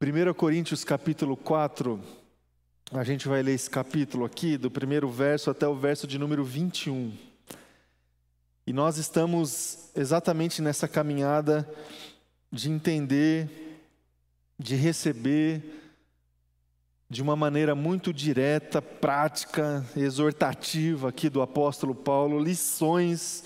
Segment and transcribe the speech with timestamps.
[0.00, 2.00] 1 Coríntios capítulo 4,
[2.92, 6.44] a gente vai ler esse capítulo aqui, do primeiro verso até o verso de número
[6.44, 7.12] 21.
[8.64, 11.68] E nós estamos exatamente nessa caminhada
[12.52, 13.50] de entender,
[14.56, 15.64] de receber,
[17.10, 23.42] de uma maneira muito direta, prática, exortativa aqui do apóstolo Paulo, lições,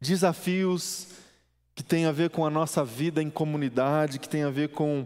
[0.00, 1.08] desafios
[1.74, 5.04] que têm a ver com a nossa vida em comunidade, que têm a ver com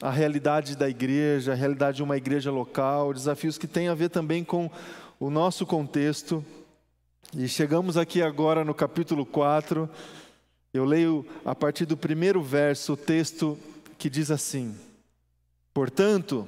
[0.00, 4.10] a realidade da igreja, a realidade de uma igreja local, desafios que têm a ver
[4.10, 4.70] também com
[5.18, 6.44] o nosso contexto.
[7.34, 9.88] E chegamos aqui agora no capítulo 4.
[10.72, 13.58] Eu leio a partir do primeiro verso o texto
[13.96, 14.76] que diz assim:
[15.72, 16.46] Portanto,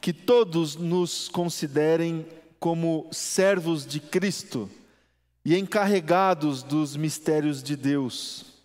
[0.00, 2.26] que todos nos considerem
[2.58, 4.68] como servos de Cristo
[5.44, 8.55] e encarregados dos mistérios de Deus.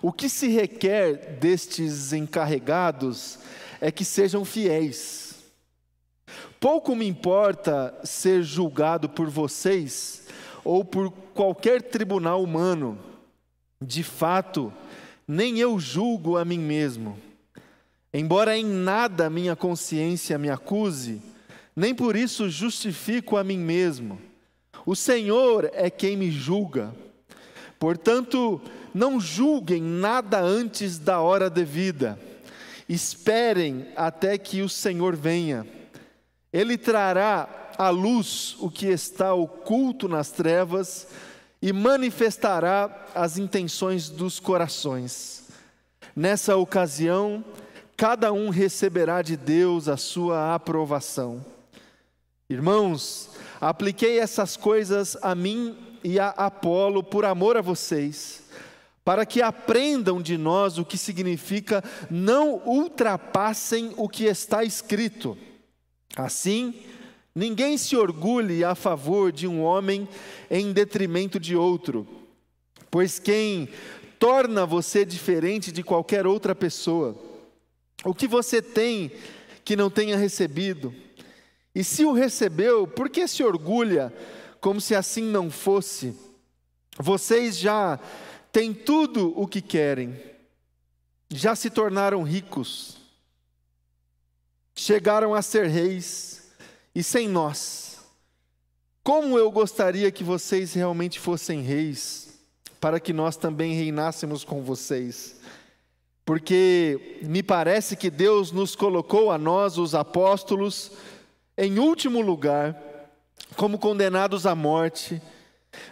[0.00, 3.38] O que se requer destes encarregados
[3.80, 5.36] é que sejam fiéis.
[6.60, 10.26] Pouco me importa ser julgado por vocês
[10.64, 12.98] ou por qualquer tribunal humano.
[13.80, 14.72] De fato,
[15.26, 17.18] nem eu julgo a mim mesmo.
[18.12, 21.20] Embora em nada minha consciência me acuse,
[21.76, 24.20] nem por isso justifico a mim mesmo.
[24.84, 26.92] O Senhor é quem me julga.
[27.78, 28.60] Portanto,
[28.98, 32.18] não julguem nada antes da hora devida.
[32.88, 35.64] Esperem até que o Senhor venha.
[36.52, 41.06] Ele trará à luz o que está oculto nas trevas
[41.62, 45.44] e manifestará as intenções dos corações.
[46.16, 47.44] Nessa ocasião,
[47.96, 51.44] cada um receberá de Deus a sua aprovação.
[52.50, 58.47] Irmãos, apliquei essas coisas a mim e a Apolo por amor a vocês
[59.08, 65.34] para que aprendam de nós o que significa não ultrapassem o que está escrito.
[66.14, 66.74] Assim,
[67.34, 70.06] ninguém se orgulhe a favor de um homem
[70.50, 72.06] em detrimento de outro,
[72.90, 73.70] pois quem
[74.18, 77.16] torna você diferente de qualquer outra pessoa?
[78.04, 79.10] O que você tem
[79.64, 80.94] que não tenha recebido?
[81.74, 84.12] E se o recebeu, por que se orgulha
[84.60, 86.14] como se assim não fosse?
[86.98, 87.98] Vocês já
[88.52, 90.20] têm tudo o que querem,
[91.30, 92.96] já se tornaram ricos,
[94.74, 96.50] chegaram a ser reis,
[96.94, 97.98] e sem nós.
[99.04, 102.28] Como eu gostaria que vocês realmente fossem reis,
[102.80, 105.36] para que nós também reinássemos com vocês.
[106.24, 110.92] Porque me parece que Deus nos colocou a nós, os apóstolos,
[111.56, 112.76] em último lugar,
[113.56, 115.22] como condenados à morte,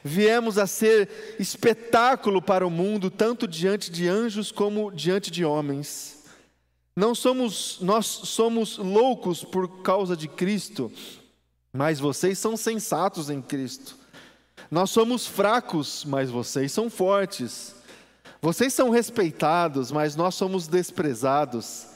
[0.02, 6.24] Viemos a ser espetáculo para o mundo, tanto diante de anjos como diante de homens.
[6.94, 10.90] Não somos, nós somos loucos por causa de Cristo,
[11.72, 13.96] mas vocês são sensatos em Cristo.
[14.70, 17.74] Nós somos fracos, mas vocês são fortes.
[18.40, 21.86] Vocês são respeitados, mas nós somos desprezados.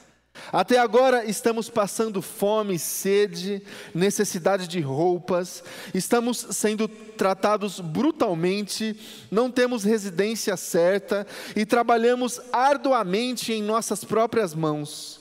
[0.53, 3.63] Até agora estamos passando fome, sede,
[3.95, 5.63] necessidade de roupas,
[5.95, 8.99] estamos sendo tratados brutalmente,
[9.31, 15.21] não temos residência certa e trabalhamos arduamente em nossas próprias mãos.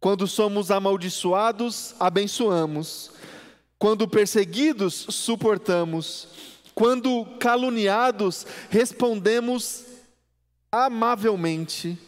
[0.00, 3.10] Quando somos amaldiçoados, abençoamos.
[3.78, 6.28] Quando perseguidos, suportamos.
[6.74, 9.84] Quando caluniados, respondemos
[10.70, 11.98] amavelmente.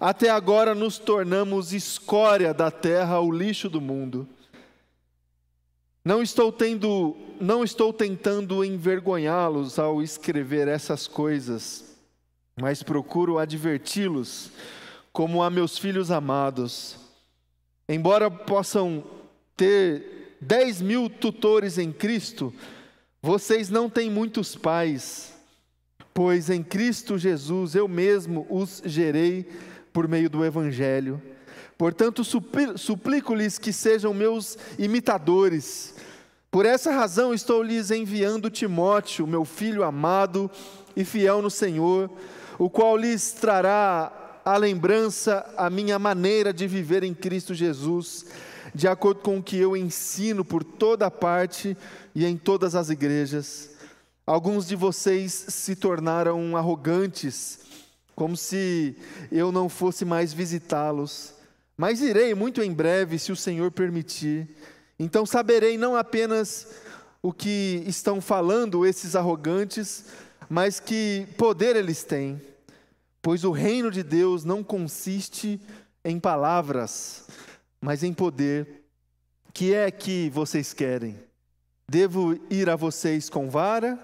[0.00, 4.28] Até agora nos tornamos escória da terra, o lixo do mundo.
[6.04, 11.96] Não estou tendo, não estou tentando envergonhá-los ao escrever essas coisas,
[12.58, 14.50] mas procuro adverti-los
[15.12, 16.96] como a meus filhos amados.
[17.88, 19.02] Embora possam
[19.56, 22.54] ter dez mil tutores em Cristo,
[23.20, 25.34] vocês não têm muitos pais,
[26.14, 29.48] pois em Cristo Jesus eu mesmo os gerei
[29.98, 31.20] por meio do Evangelho.
[31.76, 32.22] Portanto,
[32.76, 35.92] suplico-lhes que sejam meus imitadores.
[36.52, 40.48] Por essa razão estou lhes enviando Timóteo, meu filho amado
[40.94, 42.08] e fiel no Senhor,
[42.60, 48.26] o qual lhes trará a lembrança a minha maneira de viver em Cristo Jesus,
[48.72, 51.76] de acordo com o que eu ensino por toda parte
[52.14, 53.70] e em todas as igrejas.
[54.24, 57.66] Alguns de vocês se tornaram arrogantes,
[58.18, 58.96] como se
[59.30, 61.34] eu não fosse mais visitá-los.
[61.76, 64.56] Mas irei muito em breve, se o Senhor permitir.
[64.98, 66.66] Então saberei não apenas
[67.22, 70.06] o que estão falando esses arrogantes,
[70.50, 72.42] mas que poder eles têm.
[73.22, 75.60] Pois o reino de Deus não consiste
[76.04, 77.28] em palavras,
[77.80, 78.82] mas em poder.
[79.54, 81.16] Que é que vocês querem?
[81.88, 83.96] Devo ir a vocês com vara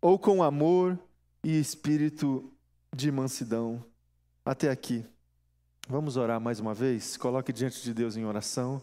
[0.00, 0.96] ou com amor
[1.42, 2.51] e espírito
[2.94, 3.84] de mansidão?
[4.44, 5.04] Até aqui.
[5.88, 7.16] Vamos orar mais uma vez?
[7.16, 8.82] Coloque diante de Deus em oração.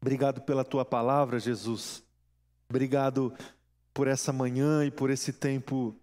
[0.00, 2.02] Obrigado pela tua palavra, Jesus.
[2.68, 3.32] Obrigado
[3.92, 5.96] por essa manhã e por esse tempo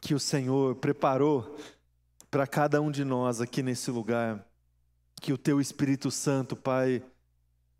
[0.00, 1.56] que o Senhor preparou
[2.30, 4.46] para cada um de nós aqui nesse lugar.
[5.20, 7.02] Que o teu Espírito Santo, Pai,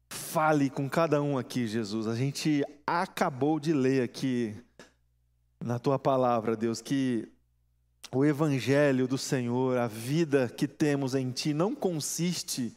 [0.09, 2.07] fale com cada um aqui, Jesus.
[2.07, 4.57] A gente acabou de ler aqui
[5.62, 7.29] na tua palavra, Deus, que
[8.12, 12.75] o evangelho do Senhor, a vida que temos em ti, não consiste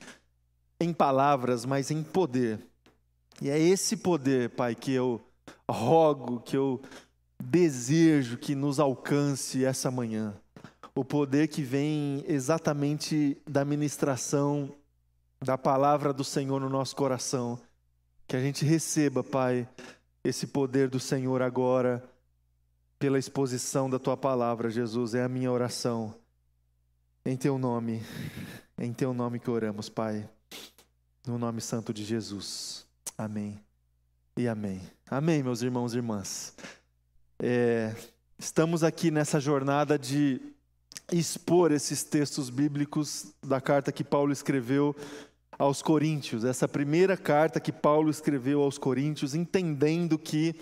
[0.80, 2.60] em palavras, mas em poder.
[3.42, 5.22] E é esse poder, Pai, que eu
[5.70, 6.82] rogo, que eu
[7.42, 10.34] desejo que nos alcance essa manhã.
[10.96, 14.72] O poder que vem exatamente da ministração
[15.44, 17.60] da palavra do Senhor no nosso coração.
[18.28, 19.68] Que a gente receba, Pai,
[20.24, 22.04] esse poder do Senhor agora,
[23.04, 25.14] pela exposição da tua palavra, Jesus.
[25.14, 26.16] É a minha oração.
[27.26, 28.02] Em teu nome,
[28.78, 30.30] em teu nome que oramos, Pai.
[31.28, 32.88] No nome santo de Jesus.
[33.18, 33.60] Amém
[34.38, 34.82] e amém.
[35.06, 36.56] Amém, meus irmãos e irmãs.
[37.38, 37.94] É,
[38.40, 40.40] estamos aqui nessa jornada de
[41.12, 44.96] expor esses textos bíblicos da carta que Paulo escreveu
[45.58, 50.56] aos Coríntios, essa primeira carta que Paulo escreveu aos Coríntios, entendendo que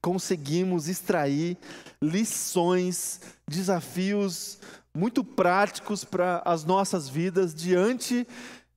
[0.00, 1.56] conseguimos extrair
[2.00, 4.58] lições, desafios
[4.94, 8.26] muito práticos para as nossas vidas diante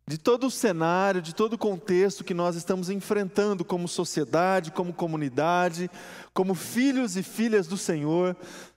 [0.08, 4.94] de todo o cenário, de todo o contexto que nós estamos enfrentando como sociedade, como
[4.94, 5.90] comunidade,
[6.34, 8.36] como filhos e filhas do Senhor.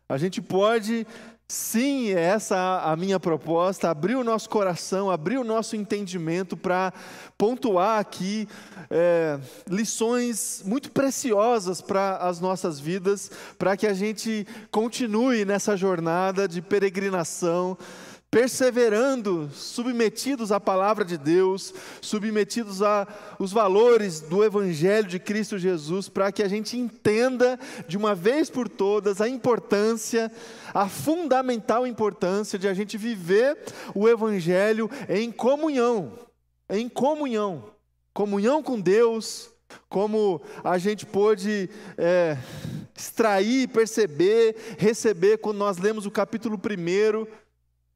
[0.09, 1.07] A gente pode
[1.47, 6.91] Sim, é essa a minha proposta, abrir o nosso coração, abrir o nosso entendimento para
[7.37, 8.49] pontuar aqui
[8.91, 9.39] é,
[9.69, 16.63] lições muito preciosas para as nossas vidas, para que a gente continue nessa jornada de
[16.63, 17.77] peregrinação,
[18.35, 26.33] perseverando, submetidos à palavra de Deus, submetidos aos valores do Evangelho de Cristo Jesus, para
[26.33, 30.33] que a gente entenda de uma vez por todas a importância,
[30.75, 33.57] a fundamental importância de a gente viver
[33.95, 36.19] o Evangelho em comunhão,
[36.69, 37.71] em comunhão,
[38.13, 39.49] comunhão com Deus,
[39.89, 42.37] como a gente pôde é,
[42.99, 47.44] extrair, perceber, receber quando nós lemos o capítulo 1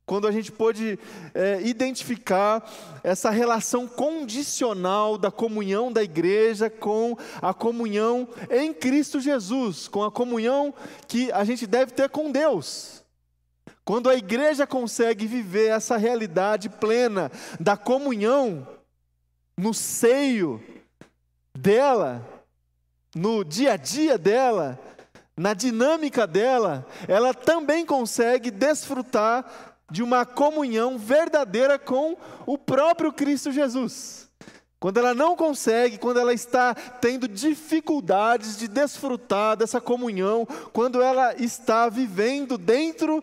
[0.08, 0.98] quando a gente pôde
[1.34, 2.66] é, identificar
[3.04, 10.10] essa relação condicional da comunhão da igreja com a comunhão em Cristo Jesus, com a
[10.10, 10.72] comunhão
[11.06, 13.04] que a gente deve ter com Deus.
[13.84, 17.30] Quando a igreja consegue viver essa realidade plena
[17.60, 18.66] da comunhão
[19.58, 20.58] no seio
[21.54, 22.26] dela,
[23.14, 24.80] no dia a dia dela,
[25.36, 33.50] na dinâmica dela, ela também consegue desfrutar de uma comunhão verdadeira com o próprio Cristo
[33.50, 34.28] Jesus.
[34.80, 41.34] Quando ela não consegue, quando ela está tendo dificuldades de desfrutar dessa comunhão, quando ela
[41.34, 43.22] está vivendo dentro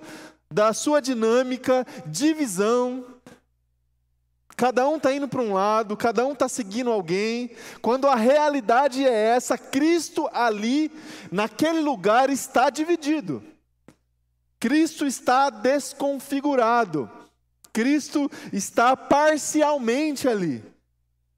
[0.52, 3.06] da sua dinâmica, divisão,
[4.58, 9.06] cada um está indo para um lado, cada um está seguindo alguém, quando a realidade
[9.06, 10.92] é essa, Cristo ali,
[11.32, 13.42] naquele lugar, está dividido.
[14.66, 17.08] Cristo está desconfigurado.
[17.72, 20.64] Cristo está parcialmente ali.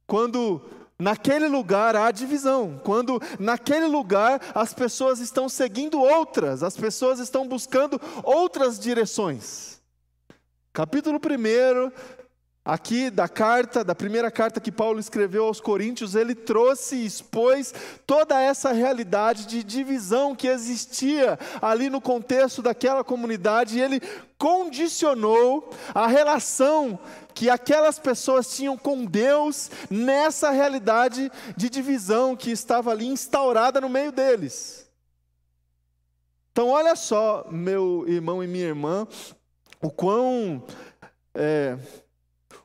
[0.06, 0.62] Quando
[0.98, 7.46] naquele lugar há divisão, quando naquele lugar as pessoas estão seguindo outras, as pessoas estão
[7.46, 9.82] buscando outras direções.
[10.72, 11.92] Capítulo 1
[12.68, 17.74] aqui da carta, da primeira carta que Paulo escreveu aos Coríntios, ele trouxe e expôs
[18.06, 24.02] toda essa realidade de divisão que existia ali no contexto daquela comunidade, e ele
[24.38, 27.00] condicionou a relação
[27.34, 33.88] que aquelas pessoas tinham com Deus nessa realidade de divisão que estava ali instaurada no
[33.88, 34.86] meio deles.
[36.52, 39.08] Então, olha só, meu irmão e minha irmã,
[39.82, 40.62] o quão.
[41.34, 41.78] É,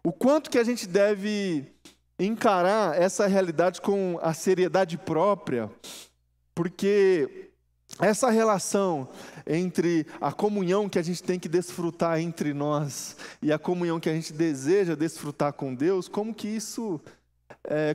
[0.05, 1.67] o quanto que a gente deve
[2.19, 5.71] encarar essa realidade com a seriedade própria,
[6.55, 7.51] porque
[8.01, 9.09] essa relação
[9.47, 14.09] entre a comunhão que a gente tem que desfrutar entre nós e a comunhão que
[14.09, 17.01] a gente deseja desfrutar com Deus, como que isso
[17.65, 17.95] é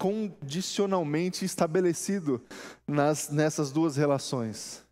[0.00, 2.42] condicionalmente estabelecido
[2.86, 4.82] nas, nessas duas relações?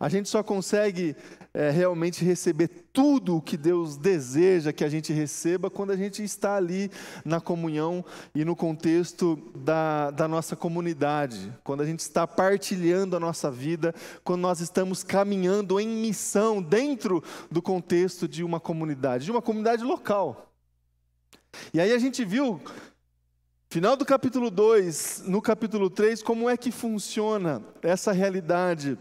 [0.00, 1.16] A gente só consegue
[1.52, 6.22] é, realmente receber tudo o que Deus deseja que a gente receba quando a gente
[6.22, 6.90] está ali
[7.24, 13.20] na comunhão e no contexto da, da nossa comunidade, quando a gente está partilhando a
[13.20, 19.30] nossa vida, quando nós estamos caminhando em missão dentro do contexto de uma comunidade, de
[19.32, 20.52] uma comunidade local.
[21.74, 22.60] E aí a gente viu
[23.70, 28.96] Final do capítulo 2, no capítulo 3, como é que funciona essa realidade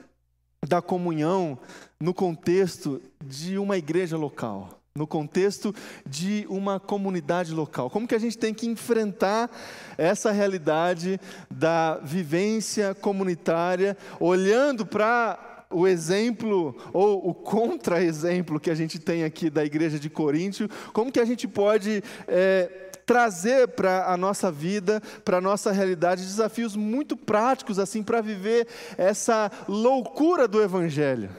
[0.65, 1.57] da comunhão
[1.99, 5.73] no contexto de uma igreja local, no contexto
[6.05, 7.89] de uma comunidade local.
[7.89, 9.49] Como que a gente tem que enfrentar
[9.97, 18.99] essa realidade da vivência comunitária, olhando para o exemplo ou o contra-exemplo que a gente
[18.99, 24.17] tem aqui da igreja de Coríntio, como que a gente pode é, trazer para a
[24.17, 30.61] nossa vida, para a nossa realidade, desafios muito práticos assim para viver essa loucura do
[30.61, 31.29] Evangelho.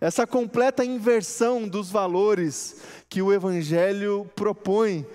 [0.00, 2.76] Essa completa inversão dos valores
[3.08, 5.06] que o Evangelho propõe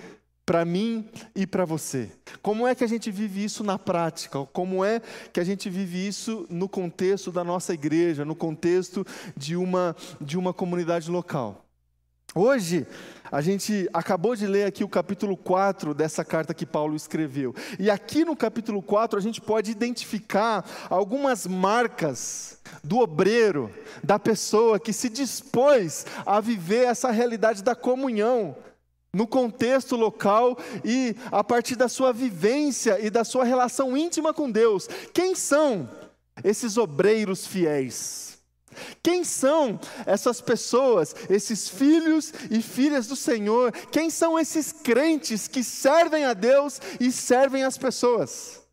[0.45, 2.11] para mim e para você.
[2.41, 4.45] Como é que a gente vive isso na prática?
[4.53, 5.01] Como é
[5.31, 10.37] que a gente vive isso no contexto da nossa igreja, no contexto de uma, de
[10.37, 11.65] uma comunidade local?
[12.35, 12.87] Hoje,
[13.31, 17.53] a gente acabou de ler aqui o capítulo 4 dessa carta que Paulo escreveu.
[17.77, 23.71] E aqui no capítulo 4 a gente pode identificar algumas marcas do obreiro,
[24.03, 28.55] da pessoa que se dispôs a viver essa realidade da comunhão
[29.13, 34.49] no contexto local e a partir da sua vivência e da sua relação íntima com
[34.49, 34.87] Deus.
[35.13, 35.87] Quem são
[36.43, 38.32] esses obreiros fiéis?
[39.01, 43.71] Quem são essas pessoas, esses filhos e filhas do Senhor?
[43.91, 48.63] Quem são esses crentes que servem a Deus e servem as pessoas?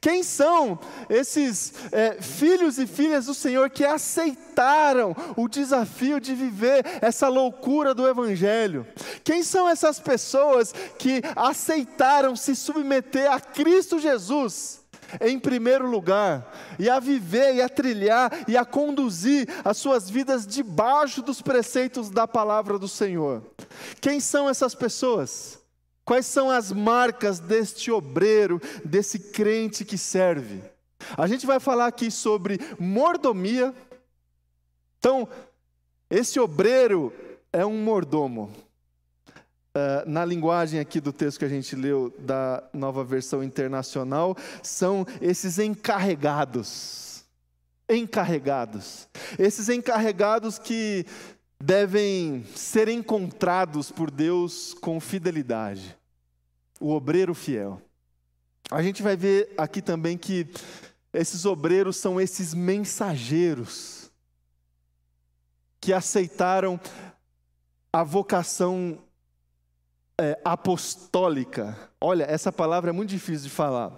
[0.00, 6.84] Quem são esses é, filhos e filhas do Senhor que aceitaram o desafio de viver
[7.00, 8.86] essa loucura do Evangelho?
[9.22, 14.80] Quem são essas pessoas que aceitaram se submeter a Cristo Jesus?
[15.20, 20.46] Em primeiro lugar, e a viver, e a trilhar, e a conduzir as suas vidas
[20.46, 23.42] debaixo dos preceitos da palavra do Senhor.
[24.00, 25.58] Quem são essas pessoas?
[26.04, 30.62] Quais são as marcas deste obreiro, desse crente que serve?
[31.16, 33.74] A gente vai falar aqui sobre mordomia.
[34.98, 35.28] Então,
[36.10, 37.12] esse obreiro
[37.52, 38.50] é um mordomo.
[39.78, 45.06] Uh, na linguagem aqui do texto que a gente leu da nova versão internacional, são
[45.20, 47.24] esses encarregados.
[47.88, 49.08] Encarregados.
[49.38, 51.06] Esses encarregados que
[51.62, 55.96] devem ser encontrados por Deus com fidelidade.
[56.80, 57.80] O obreiro fiel.
[58.72, 60.48] A gente vai ver aqui também que
[61.12, 64.10] esses obreiros são esses mensageiros
[65.80, 66.80] que aceitaram
[67.92, 68.98] a vocação
[70.20, 71.76] é, apostólica.
[72.00, 73.92] Olha, essa palavra é muito difícil de falar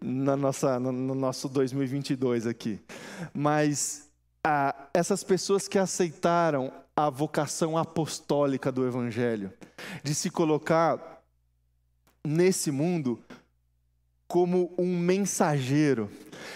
[0.00, 2.80] na nossa, no, no nosso 2022 aqui.
[3.34, 4.08] Mas
[4.94, 9.52] essas pessoas que aceitaram a vocação apostólica do Evangelho,
[10.02, 11.22] de se colocar
[12.24, 13.22] nesse mundo
[14.26, 16.10] como um mensageiro,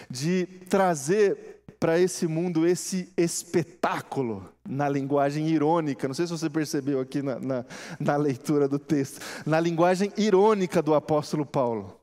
[0.08, 7.00] de trazer para esse mundo esse espetáculo, na linguagem irônica, não sei se você percebeu
[7.00, 7.64] aqui na, na,
[8.00, 12.00] na leitura do texto, na linguagem irônica do apóstolo Paulo.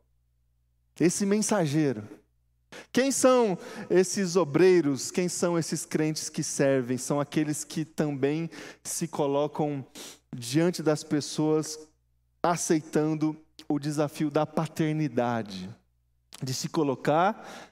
[0.99, 2.03] Esse mensageiro.
[2.91, 3.57] Quem são
[3.89, 5.11] esses obreiros?
[5.11, 6.97] Quem são esses crentes que servem?
[6.97, 8.49] São aqueles que também
[8.83, 9.85] se colocam
[10.33, 11.77] diante das pessoas,
[12.41, 13.35] aceitando
[13.67, 15.69] o desafio da paternidade,
[16.41, 17.70] de se colocar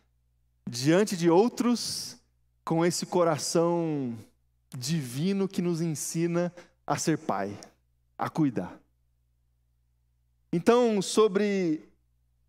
[0.70, 2.16] diante de outros
[2.64, 4.16] com esse coração
[4.78, 6.54] divino que nos ensina
[6.86, 7.58] a ser pai,
[8.16, 8.80] a cuidar.
[10.54, 11.90] Então, sobre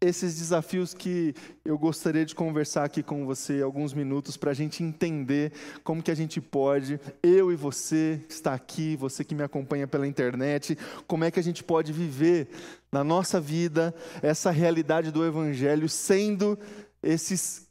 [0.03, 1.35] esses desafios que
[1.65, 6.11] eu gostaria de conversar aqui com você alguns minutos para a gente entender como que
[6.11, 10.77] a gente pode, eu e você que está aqui, você que me acompanha pela internet,
[11.07, 12.49] como é que a gente pode viver
[12.93, 16.59] na nossa vida essa realidade do Evangelho sendo
[17.03, 17.70] esses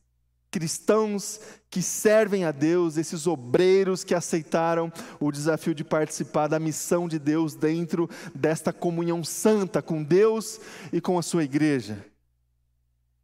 [0.51, 1.39] cristãos
[1.69, 7.19] que servem a Deus, esses obreiros que aceitaram o desafio de participar da missão de
[7.19, 10.59] Deus dentro desta comunhão santa com Deus
[10.91, 12.03] e com a sua igreja.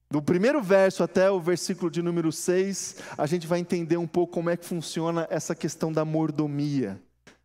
[0.10, 4.34] Do primeiro verso até o versículo de número 6, a gente vai entender um pouco
[4.34, 7.01] como é que funciona essa questão da mordomia.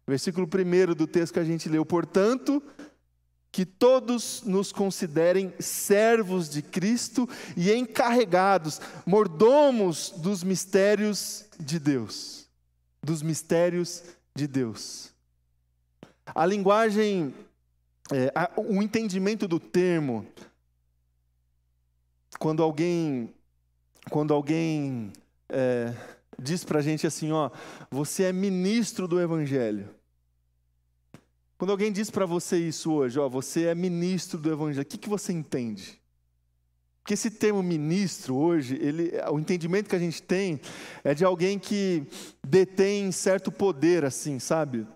[0.07, 2.63] Versículo 1 do texto que a gente leu, portanto,
[3.53, 12.49] que todos nos considerem servos de Cristo e encarregados, mordomos dos mistérios de Deus.
[13.03, 14.05] Dos mistérios
[14.35, 15.13] de Deus.
[16.35, 17.35] A linguagem,
[18.13, 20.27] é, a, o entendimento do termo,
[22.39, 23.35] quando alguém,
[24.11, 25.13] quando alguém
[25.49, 25.93] é,
[26.39, 27.51] diz para a gente assim, ó,
[27.91, 29.89] você é ministro do Evangelho.
[31.61, 34.97] Quando alguém diz para você isso hoje, ó, você é ministro do Evangelho, o que,
[34.97, 36.01] que você entende?
[37.03, 40.59] Porque esse termo ministro hoje, ele, o entendimento que a gente tem
[41.05, 42.07] é de alguém que
[42.43, 44.87] detém certo poder, assim, sabe?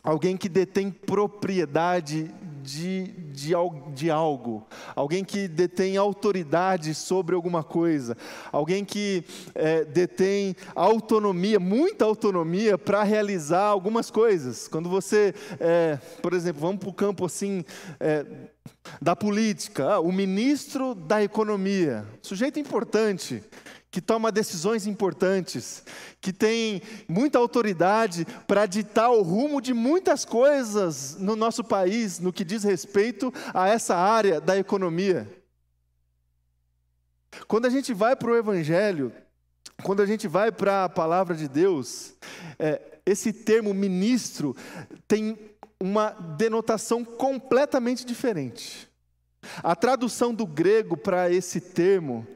[0.00, 2.32] Alguém que detém propriedade
[2.66, 3.52] de, de,
[3.94, 8.16] de algo, alguém que detém autoridade sobre alguma coisa,
[8.50, 14.66] alguém que é, detém autonomia, muita autonomia para realizar algumas coisas.
[14.66, 17.64] Quando você, é, por exemplo, vamos para o campo assim.
[18.00, 18.26] É,
[19.00, 23.42] da política, ah, o ministro da economia, sujeito importante,
[23.90, 25.82] que toma decisões importantes,
[26.20, 32.32] que tem muita autoridade para ditar o rumo de muitas coisas no nosso país, no
[32.32, 35.26] que diz respeito a essa área da economia.
[37.48, 39.12] Quando a gente vai para o Evangelho,
[39.82, 42.14] quando a gente vai para a palavra de Deus,
[42.58, 44.56] é, esse termo ministro
[45.06, 45.38] tem
[45.80, 48.88] uma denotação completamente diferente.
[49.62, 52.26] A tradução do grego para esse termo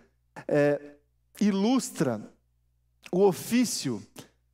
[0.47, 0.81] é,
[1.41, 2.23] ilustra
[3.11, 4.03] o ofício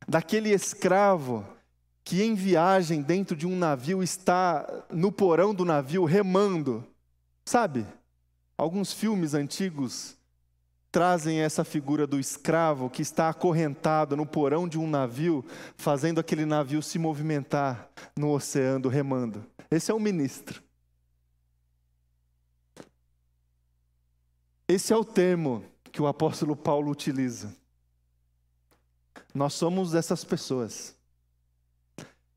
[0.07, 1.45] daquele escravo
[2.03, 6.85] que em viagem dentro de um navio está no porão do navio remando.
[7.45, 7.85] Sabe?
[8.57, 10.16] Alguns filmes antigos
[10.91, 16.45] trazem essa figura do escravo que está acorrentado no porão de um navio, fazendo aquele
[16.45, 19.45] navio se movimentar no oceano, remando.
[19.69, 20.61] Esse é o ministro.
[24.67, 27.55] Esse é o termo que o apóstolo Paulo utiliza.
[29.33, 30.95] Nós somos essas pessoas,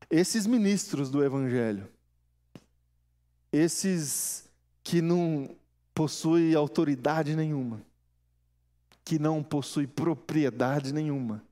[0.09, 1.87] esses ministros do Evangelho,
[3.51, 4.49] esses
[4.83, 5.55] que não
[5.93, 7.81] possuem autoridade nenhuma,
[9.03, 11.43] que não possuem propriedade nenhuma,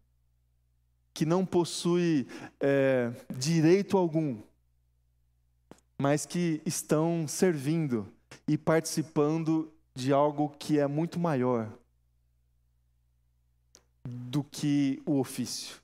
[1.13, 2.25] que não possuem
[2.59, 4.41] é, direito algum,
[5.97, 8.07] mas que estão servindo
[8.47, 11.69] e participando de algo que é muito maior
[14.05, 15.77] do que o ofício.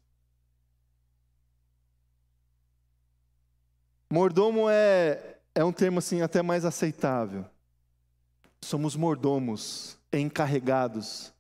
[4.10, 7.46] Mordomo é, é um termo assim até mais aceitável.
[8.62, 11.34] Somos mordomos, encarregados.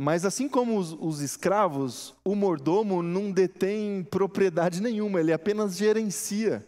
[0.00, 6.64] Mas assim como os, os escravos, o mordomo não detém propriedade nenhuma, ele apenas gerencia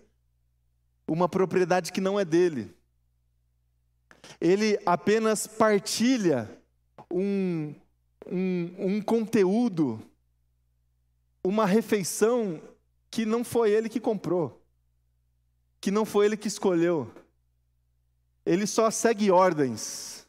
[1.06, 2.74] uma propriedade que não é dele.
[4.40, 6.48] Ele apenas partilha
[7.10, 7.74] um,
[8.30, 10.00] um, um conteúdo,
[11.42, 12.60] uma refeição
[13.10, 14.62] que não foi ele que comprou,
[15.80, 17.10] que não foi ele que escolheu.
[18.46, 20.19] Ele só segue ordens,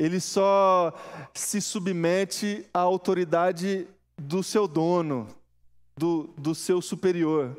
[0.00, 0.94] ele só
[1.34, 3.86] se submete à autoridade
[4.16, 5.28] do seu dono,
[5.94, 7.54] do, do seu superior.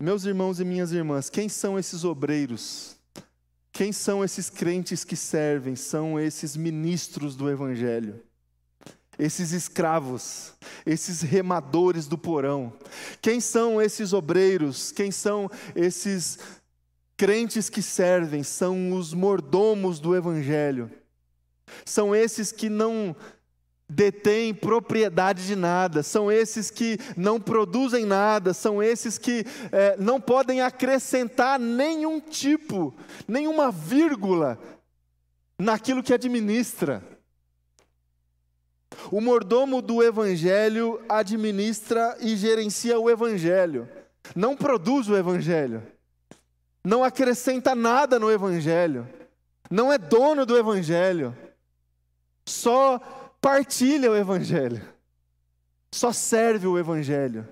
[0.00, 2.96] Meus irmãos e minhas irmãs, quem são esses obreiros?
[3.70, 5.76] Quem são esses crentes que servem?
[5.76, 8.22] São esses ministros do Evangelho
[9.16, 10.54] esses escravos,
[10.84, 12.72] esses remadores do porão?
[13.22, 14.90] Quem são esses obreiros?
[14.90, 16.36] Quem são esses
[17.16, 18.42] crentes que servem?
[18.42, 20.90] São os mordomos do Evangelho.
[21.84, 23.14] São esses que não
[23.88, 30.20] detêm propriedade de nada, são esses que não produzem nada, são esses que é, não
[30.20, 32.94] podem acrescentar nenhum tipo,
[33.28, 34.58] nenhuma vírgula
[35.58, 37.02] naquilo que administra.
[39.10, 43.88] O mordomo do evangelho administra e gerencia o evangelho,
[44.34, 45.82] não produz o evangelho,
[46.82, 49.06] não acrescenta nada no evangelho,
[49.70, 51.36] não é dono do evangelho,
[52.46, 52.98] só
[53.40, 54.86] partilha o evangelho,
[55.92, 57.46] só serve o evangelho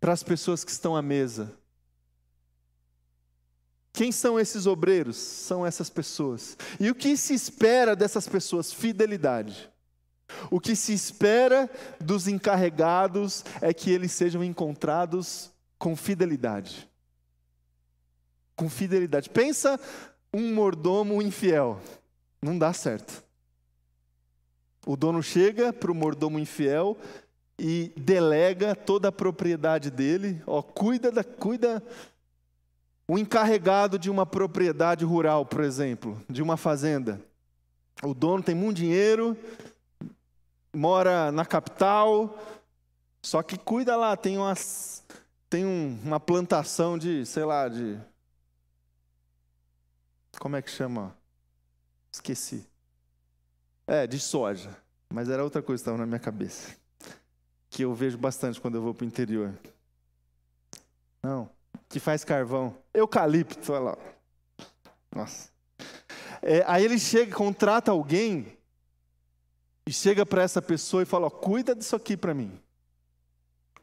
[0.00, 1.56] para as pessoas que estão à mesa.
[3.92, 5.16] Quem são esses obreiros?
[5.16, 6.56] São essas pessoas.
[6.80, 8.72] E o que se espera dessas pessoas?
[8.72, 9.70] Fidelidade.
[10.50, 16.88] O que se espera dos encarregados é que eles sejam encontrados com fidelidade.
[18.56, 19.28] Com fidelidade.
[19.28, 19.78] Pensa
[20.32, 21.80] um mordomo infiel.
[22.40, 23.22] Não dá certo.
[24.86, 26.96] O dono chega para o mordomo infiel
[27.58, 31.82] e delega toda a propriedade dele, ó, cuida da cuida
[33.06, 37.20] o encarregado de uma propriedade rural, por exemplo, de uma fazenda.
[38.02, 39.36] O dono tem muito dinheiro,
[40.72, 42.38] mora na capital,
[43.22, 45.04] só que cuida lá, tem, umas,
[45.48, 47.98] tem um, uma plantação de, sei lá, de.
[50.38, 51.14] Como é que chama?
[52.10, 52.71] Esqueci.
[53.86, 54.70] É, de soja.
[55.12, 56.74] Mas era outra coisa que estava na minha cabeça.
[57.68, 59.52] Que eu vejo bastante quando eu vou para o interior.
[61.22, 61.48] Não,
[61.88, 62.76] que faz carvão.
[62.92, 63.98] Eucalipto, olha lá.
[65.14, 65.50] Nossa.
[66.40, 68.58] É, aí ele chega, contrata alguém
[69.86, 72.58] e chega para essa pessoa e fala: ó, cuida disso aqui para mim.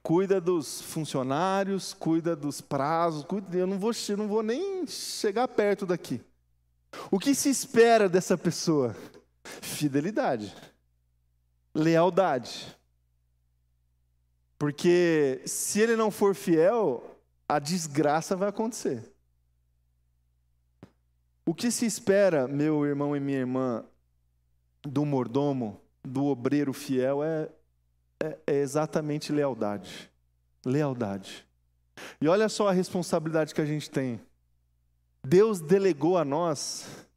[0.01, 5.47] Cuida dos funcionários, cuida dos prazos, cuida, eu não vou, eu não vou nem chegar
[5.47, 6.21] perto daqui.
[7.11, 8.95] O que se espera dessa pessoa?
[9.43, 10.55] Fidelidade,
[11.73, 12.75] lealdade.
[14.57, 19.11] Porque se ele não for fiel, a desgraça vai acontecer.
[21.45, 23.85] O que se espera, meu irmão e minha irmã,
[24.83, 27.49] do mordomo, do obreiro fiel, é,
[28.19, 30.11] é, é exatamente lealdade.
[30.65, 31.47] Lealdade.
[32.21, 34.21] E olha só a responsabilidade que a gente tem.
[35.23, 37.07] Deus delegou a nós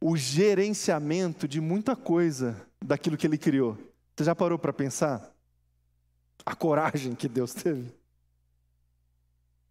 [0.00, 3.76] o gerenciamento de muita coisa daquilo que Ele criou.
[4.16, 5.34] Você já parou para pensar?
[6.46, 7.92] A coragem que Deus teve.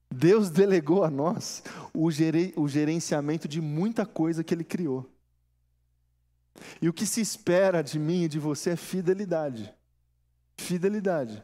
[0.09, 1.63] Deus delegou a nós
[1.93, 5.09] o, o gerenciamento de muita coisa que Ele criou.
[6.81, 9.73] E o que se espera de mim e de você é fidelidade.
[10.57, 11.43] Fidelidade.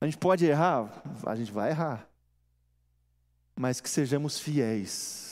[0.00, 1.02] A gente pode errar?
[1.26, 2.08] A gente vai errar.
[3.56, 5.29] Mas que sejamos fiéis.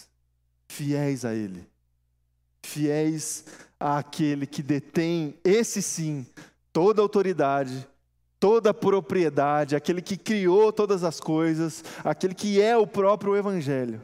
[0.68, 1.66] Fiéis a Ele.
[2.62, 3.44] Fiéis
[3.80, 6.26] àquele que detém, esse sim,
[6.72, 7.88] toda autoridade,
[8.38, 14.02] toda propriedade, aquele que criou todas as coisas, aquele que é o próprio Evangelho.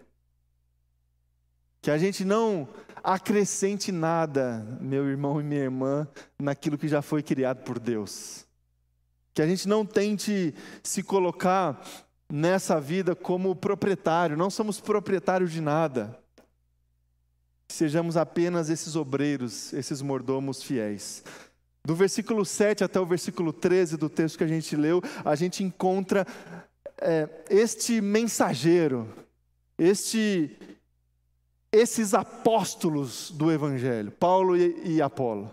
[1.81, 2.68] Que a gente não
[3.03, 6.09] acrescente nada, meu irmão e minha irmã,
[6.40, 8.46] naquilo que já foi criado por Deus.
[9.35, 11.85] Que a gente não tente se colocar
[12.33, 16.18] nessa vida como proprietário, não somos proprietários de nada.
[17.74, 21.24] Sejamos apenas esses obreiros, esses mordomos fiéis.
[21.84, 25.64] Do versículo 7 até o versículo 13 do texto que a gente leu, a gente
[25.64, 26.24] encontra
[26.98, 29.08] é, este mensageiro,
[29.76, 30.56] este,
[31.72, 35.52] esses apóstolos do Evangelho, Paulo e, e Apolo.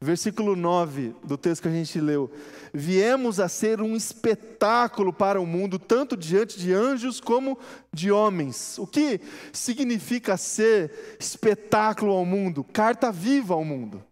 [0.00, 2.30] Versículo 9 do texto que a gente leu:
[2.72, 7.58] Viemos a ser um espetáculo para o mundo, tanto diante de anjos como
[7.92, 8.78] de homens.
[8.78, 9.20] O que
[9.52, 12.62] significa ser espetáculo ao mundo?
[12.62, 14.04] Carta viva ao mundo.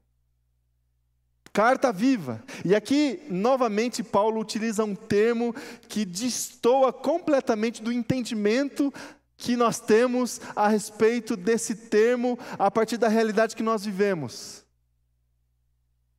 [1.53, 2.43] Carta viva.
[2.65, 5.55] E aqui, novamente, Paulo utiliza um termo
[5.89, 8.93] que destoa completamente do entendimento
[9.37, 14.64] que nós temos a respeito desse termo a partir da realidade que nós vivemos.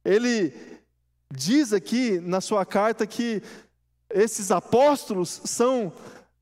[0.06, 0.54] Ele
[1.30, 3.42] diz aqui na sua carta que
[4.10, 5.92] esses apóstolos são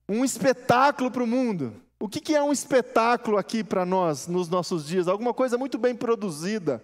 [0.08, 1.74] um espetáculo para o mundo.
[2.00, 5.08] O que, que é um espetáculo aqui para nós nos nossos dias?
[5.08, 6.84] Alguma coisa muito bem produzida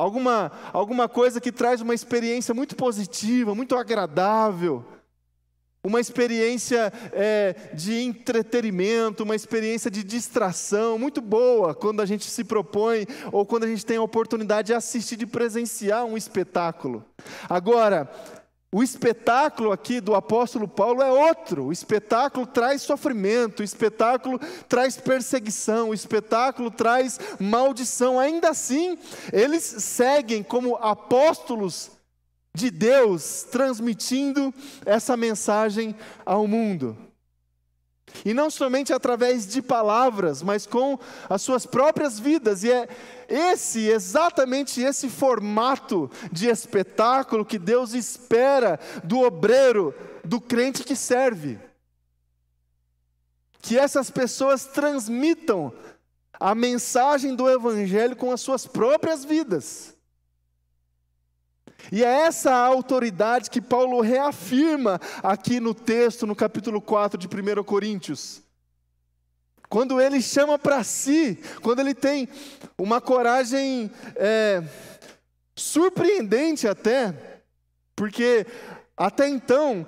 [0.00, 4.84] alguma, alguma coisa que traz uma experiência muito positiva, muito agradável,
[5.82, 12.44] uma experiência é, de entretenimento, uma experiência de distração muito boa quando a gente se
[12.44, 17.04] propõe ou quando a gente tem a oportunidade de assistir, de presenciar um espetáculo.
[17.48, 18.10] Agora,
[18.72, 21.66] o espetáculo aqui do apóstolo Paulo é outro.
[21.66, 24.38] O espetáculo traz sofrimento, o espetáculo
[24.68, 28.20] traz perseguição, o espetáculo traz maldição.
[28.20, 28.96] Ainda assim,
[29.32, 31.90] eles seguem como apóstolos
[32.54, 34.52] de Deus, transmitindo
[34.84, 36.96] essa mensagem ao mundo.
[38.24, 42.64] E não somente através de palavras, mas com as suas próprias vidas.
[42.64, 42.88] E é
[43.28, 51.58] esse, exatamente esse formato de espetáculo que Deus espera do obreiro, do crente que serve.
[53.62, 55.72] Que essas pessoas transmitam
[56.38, 59.94] a mensagem do Evangelho com as suas próprias vidas.
[61.90, 67.64] E é essa autoridade que Paulo reafirma aqui no texto, no capítulo 4 de 1
[67.64, 68.42] Coríntios.
[69.68, 72.28] Quando ele chama para si, quando ele tem
[72.76, 74.62] uma coragem é,
[75.54, 77.14] surpreendente até,
[77.94, 78.46] porque
[78.96, 79.86] até então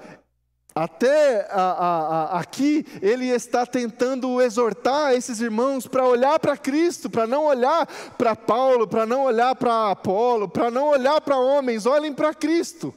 [0.75, 7.11] até a, a, a, aqui, ele está tentando exortar esses irmãos para olhar para Cristo,
[7.11, 11.85] para não olhar para Paulo, para não olhar para Apolo, para não olhar para homens,
[11.85, 12.95] olhem para Cristo.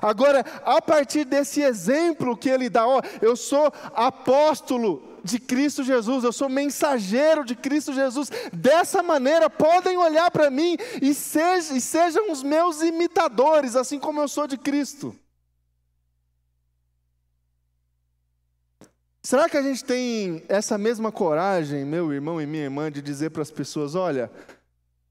[0.00, 6.24] Agora, a partir desse exemplo que ele dá, ó, eu sou apóstolo de Cristo Jesus,
[6.24, 8.30] eu sou mensageiro de Cristo Jesus.
[8.52, 14.28] Dessa maneira, podem olhar para mim e, e sejam os meus imitadores, assim como eu
[14.28, 15.14] sou de Cristo.
[19.30, 23.30] Será que a gente tem essa mesma coragem, meu irmão e minha irmã, de dizer
[23.30, 24.28] para as pessoas: olha,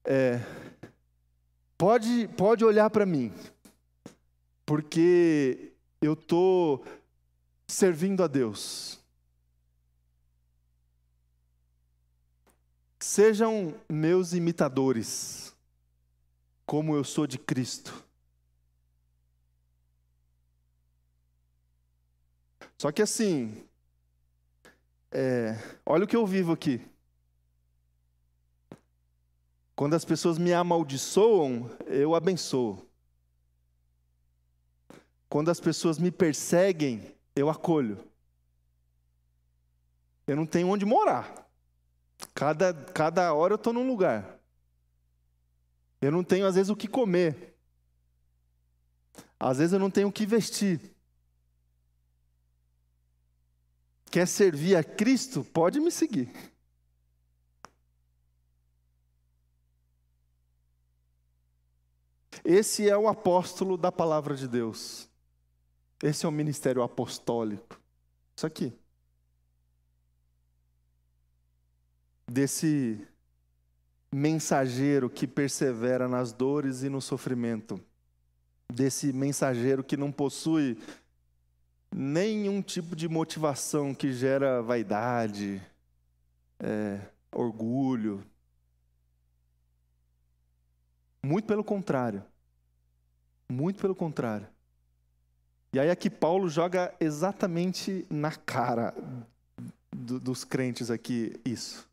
[0.04, 0.38] é,
[1.78, 3.32] pode, pode olhar para mim,
[4.66, 6.84] porque eu estou
[7.66, 9.00] servindo a Deus.
[12.98, 15.56] Sejam meus imitadores,
[16.66, 18.04] como eu sou de Cristo.
[22.76, 23.66] Só que assim,
[25.12, 26.80] é, olha o que eu vivo aqui.
[29.74, 32.86] Quando as pessoas me amaldiçoam, eu abençoo.
[35.28, 37.98] Quando as pessoas me perseguem, eu acolho.
[40.26, 41.48] Eu não tenho onde morar.
[42.34, 44.38] Cada, cada hora eu estou num lugar.
[46.00, 47.56] Eu não tenho, às vezes, o que comer.
[49.38, 50.94] Às vezes eu não tenho o que vestir.
[54.10, 55.44] Quer servir a Cristo?
[55.44, 56.28] Pode me seguir.
[62.44, 65.08] Esse é o apóstolo da palavra de Deus.
[66.02, 67.80] Esse é o ministério apostólico.
[68.34, 68.72] Isso aqui.
[72.26, 73.06] Desse
[74.12, 77.80] mensageiro que persevera nas dores e no sofrimento.
[78.72, 80.78] Desse mensageiro que não possui
[81.92, 85.60] nenhum tipo de motivação que gera vaidade,
[86.58, 87.00] é,
[87.32, 88.24] orgulho.
[91.22, 92.24] Muito pelo contrário.
[93.48, 94.46] Muito pelo contrário.
[95.72, 98.94] E aí aqui Paulo joga exatamente na cara
[99.90, 101.88] do, dos crentes aqui isso.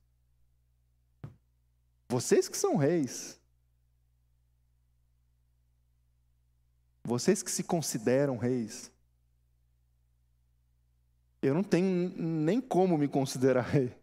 [2.10, 3.40] Vocês que são reis.
[7.04, 8.92] Vocês que se consideram reis.
[11.42, 13.94] Eu não tenho nem como me considerar rei.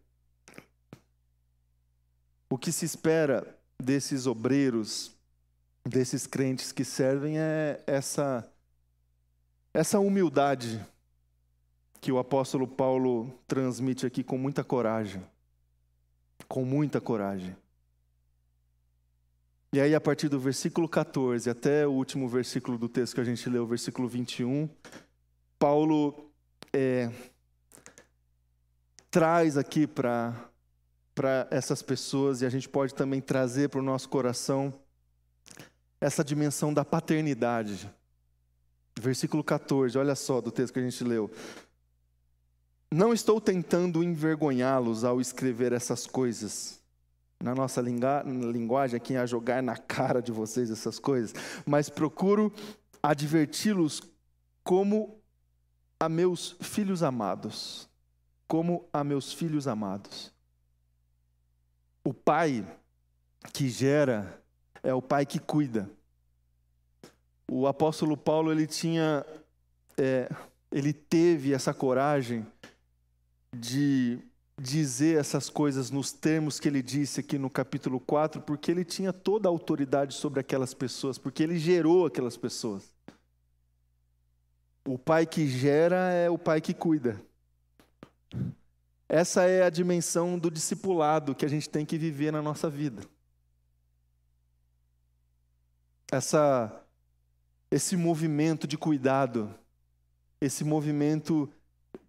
[2.49, 5.11] O que se espera desses obreiros,
[5.83, 8.49] desses crentes que servem é essa
[9.73, 10.85] essa humildade
[11.99, 15.21] que o apóstolo Paulo transmite aqui com muita coragem.
[16.47, 17.57] Com muita coragem.
[19.73, 23.25] E aí, a partir do versículo 14 até o último versículo do texto que a
[23.25, 24.69] gente leu, o versículo 21,
[25.59, 26.24] Paulo
[26.73, 27.11] é,
[29.09, 30.49] traz aqui para
[31.49, 34.73] essas pessoas, e a gente pode também trazer para o nosso coração,
[36.01, 37.89] essa dimensão da paternidade.
[38.99, 41.31] Versículo 14, olha só do texto que a gente leu.
[42.91, 46.79] Não estou tentando envergonhá-los ao escrever essas coisas.
[47.41, 51.33] Na nossa linguagem, aqui a jogar na cara de vocês essas coisas,
[51.65, 52.51] mas procuro
[53.03, 54.01] adverti-los
[54.63, 55.19] como
[55.99, 57.89] a meus filhos amados,
[58.47, 60.33] como a meus filhos amados.
[62.03, 62.65] O pai
[63.53, 64.41] que gera
[64.83, 65.89] é o pai que cuida.
[67.49, 69.25] O apóstolo Paulo ele tinha,
[69.97, 70.29] é,
[70.71, 72.45] ele teve essa coragem
[73.53, 74.19] de
[74.57, 79.11] dizer essas coisas nos termos que ele disse aqui no capítulo 4, porque ele tinha
[79.11, 82.94] toda a autoridade sobre aquelas pessoas, porque ele gerou aquelas pessoas.
[84.87, 87.19] O pai que gera é o pai que cuida.
[89.09, 93.01] Essa é a dimensão do discipulado que a gente tem que viver na nossa vida.
[96.11, 96.81] Essa
[97.71, 99.53] esse movimento de cuidado,
[100.39, 101.51] esse movimento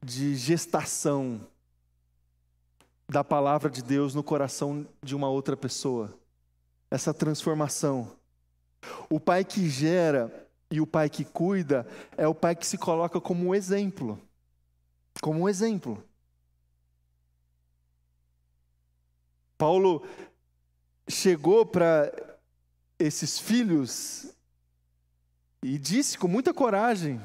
[0.03, 1.41] de gestação
[3.09, 6.15] da palavra de Deus no coração de uma outra pessoa.
[6.91, 8.13] Essa transformação.
[9.09, 13.21] O pai que gera e o pai que cuida é o pai que se coloca
[13.21, 14.21] como um exemplo.
[15.21, 16.03] Como um exemplo.
[19.57, 20.07] Paulo
[21.09, 22.13] chegou para
[22.99, 24.35] esses filhos
[25.63, 27.21] e disse com muita coragem,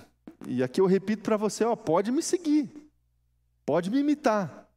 [0.48, 2.90] e aqui eu repito para você, ó, pode me seguir.
[3.66, 4.68] Pode me imitar.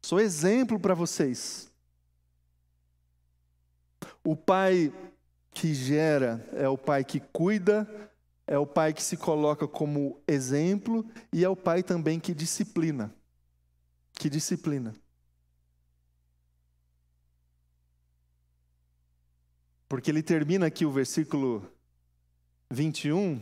[0.00, 1.70] Sou exemplo para vocês.
[4.24, 4.92] O pai
[5.52, 7.88] que gera, é o pai que cuida,
[8.46, 13.14] é o pai que se coloca como exemplo e é o pai também que disciplina.
[14.14, 14.94] Que disciplina.
[19.88, 21.70] Porque ele termina aqui o versículo
[22.70, 23.40] 21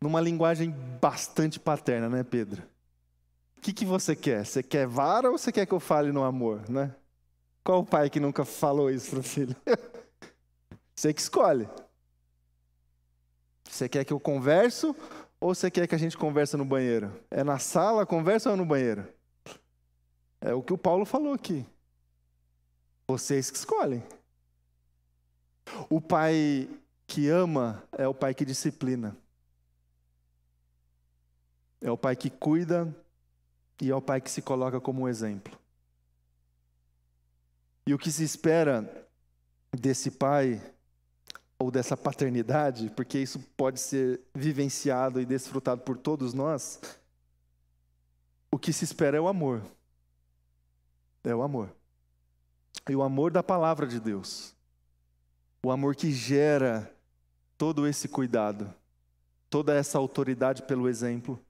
[0.00, 2.62] numa linguagem bastante paterna, né, Pedro?
[3.56, 4.44] O que, que você quer?
[4.44, 6.94] Você quer vara ou você quer que eu fale no amor, né?
[7.62, 9.56] Qual o pai que nunca falou isso para o filho?
[11.04, 11.68] Você que escolhe.
[13.68, 14.96] Você quer que eu converso
[15.38, 17.12] ou você quer que a gente converse no banheiro?
[17.30, 19.06] É na sala, conversa ou é no banheiro?
[20.40, 21.66] É o que o Paulo falou aqui.
[23.06, 24.02] Vocês que escolhem.
[25.90, 26.70] O pai
[27.06, 29.14] que ama é o pai que disciplina.
[31.82, 32.96] É o pai que cuida
[33.78, 35.54] e é o pai que se coloca como um exemplo.
[37.86, 39.06] E o que se espera
[39.70, 40.62] desse pai
[41.64, 46.78] ou dessa paternidade, porque isso pode ser vivenciado e desfrutado por todos nós,
[48.52, 49.62] o que se espera é o amor.
[51.24, 51.74] É o amor.
[52.86, 54.54] E o amor da palavra de Deus.
[55.64, 56.94] O amor que gera
[57.56, 58.70] todo esse cuidado,
[59.48, 61.40] toda essa autoridade pelo exemplo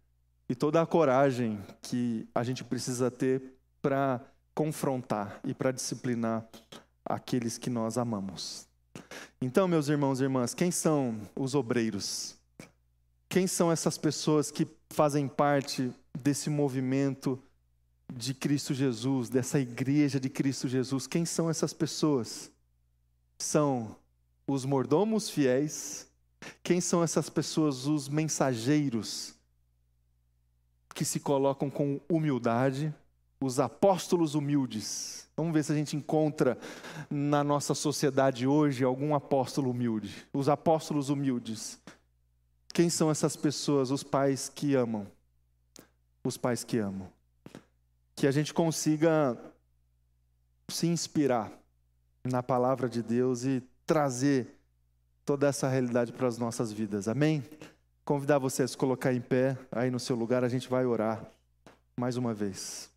[0.49, 4.21] e toda a coragem que a gente precisa ter para
[4.55, 6.49] confrontar e para disciplinar
[7.05, 8.73] aqueles que nós amamos.
[9.45, 12.35] Então, meus irmãos e irmãs, quem são os obreiros?
[13.29, 17.39] Quem são essas pessoas que fazem parte desse movimento
[18.11, 21.07] de Cristo Jesus, dessa igreja de Cristo Jesus?
[21.07, 22.51] Quem são essas pessoas?
[23.37, 23.95] São
[24.47, 26.09] os mordomos fiéis?
[26.63, 27.87] Quem são essas pessoas?
[27.87, 29.35] Os mensageiros
[30.95, 32.95] que se colocam com humildade,
[33.45, 35.29] os apóstolos humildes.
[35.37, 36.57] Vamos ver se a gente encontra
[37.11, 40.27] na nossa sociedade hoje algum apóstolo humilde.
[40.33, 41.79] Os apóstolos humildes.
[42.73, 43.91] Quem são essas pessoas?
[43.91, 45.07] Os pais que amam.
[46.25, 47.09] Os pais que amam.
[48.15, 49.37] Que a gente consiga
[50.69, 51.53] se inspirar
[52.25, 54.59] na palavra de Deus e trazer
[55.25, 57.09] toda essa realidade para as nossas vidas.
[57.09, 57.43] Amém?
[58.05, 61.25] Convidar você a se colocar em pé aí no seu lugar, a gente vai orar
[61.97, 62.94] mais uma vez.